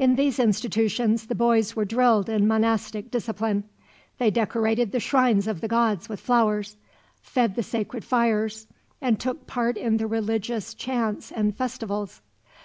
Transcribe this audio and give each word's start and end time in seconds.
In 0.00 0.16
these 0.16 0.40
institutions 0.40 1.26
the 1.28 1.34
boys 1.36 1.76
were 1.76 1.84
drilled 1.84 2.28
in 2.28 2.48
monastic 2.48 3.08
discipline. 3.08 3.62
They 4.18 4.28
decorated 4.28 4.90
the 4.90 4.98
shrines 4.98 5.46
of 5.46 5.60
the 5.60 5.68
gods 5.68 6.08
with 6.08 6.18
flowers, 6.18 6.76
fed 7.22 7.54
the 7.54 7.62
sacred 7.62 8.04
fires, 8.04 8.66
and 9.00 9.20
took 9.20 9.46
part 9.46 9.76
in 9.76 9.98
the 9.98 10.08
religious 10.08 10.74
chants 10.74 11.30
and 11.30 11.56
festivals. 11.56 12.20